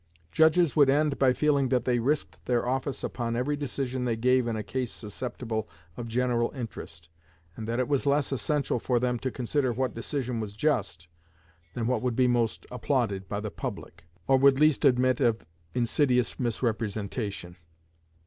Judges 0.31 0.75
would 0.75 0.89
end 0.89 1.19
by 1.19 1.31
feeling 1.31 1.69
that 1.69 1.85
they 1.85 1.99
risked 1.99 2.43
their 2.45 2.67
office 2.67 3.03
upon 3.03 3.35
every 3.35 3.55
decision 3.55 4.03
they 4.03 4.15
gave 4.15 4.47
in 4.47 4.55
a 4.55 4.63
case 4.63 4.91
susceptible 4.91 5.69
of 5.95 6.07
general 6.07 6.51
interest, 6.55 7.07
and 7.55 7.67
that 7.67 7.77
it 7.79 7.87
was 7.87 8.07
less 8.07 8.31
essential 8.31 8.79
for 8.79 8.99
them 8.99 9.19
to 9.19 9.29
consider 9.29 9.71
what 9.71 9.93
decision 9.93 10.39
was 10.39 10.55
just, 10.55 11.07
than 11.75 11.85
what 11.85 12.01
would 12.01 12.15
be 12.15 12.25
most 12.27 12.65
applauded 12.71 13.29
by 13.29 13.39
the 13.39 13.51
public, 13.51 14.03
or 14.25 14.37
would 14.37 14.59
least 14.59 14.85
admit 14.85 15.19
of 15.21 15.45
insidious 15.75 16.39
misrepresentation. 16.39 17.55